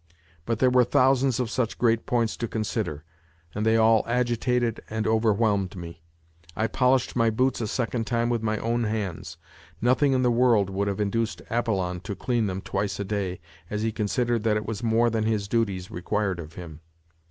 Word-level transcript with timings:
But 0.47 0.57
there 0.57 0.71
were 0.71 0.83
thousands 0.83 1.39
of 1.39 1.51
such 1.51 1.77
great 1.77 2.07
points 2.07 2.35
to 2.37 2.47
consider, 2.47 3.03
and 3.53 3.63
they 3.67 3.77
all 3.77 4.03
agitated 4.07 4.81
and 4.89 5.05
overwhelmed 5.05 5.75
me. 5.75 6.01
I 6.55 6.65
polished 6.65 7.15
my 7.15 7.29
boots 7.29 7.61
a 7.61 7.67
second 7.67 8.07
time 8.07 8.27
with 8.27 8.41
my 8.41 8.57
own 8.57 8.85
hands; 8.85 9.37
nothing 9.79 10.13
in 10.13 10.23
the 10.23 10.31
world 10.31 10.71
would 10.71 10.87
have 10.87 10.99
induced 10.99 11.43
Apollon 11.51 11.99
to 11.99 12.15
clean 12.15 12.47
them 12.47 12.61
twice 12.61 12.99
a 12.99 13.05
day, 13.05 13.41
as 13.69 13.83
he 13.83 13.91
considered 13.91 14.41
that 14.41 14.57
it 14.57 14.65
was 14.65 14.81
more 14.81 15.11
than 15.11 15.25
his 15.25 15.47
duties 15.47 15.91
required 15.91 16.39
of 16.39 16.53
him. 16.53 16.79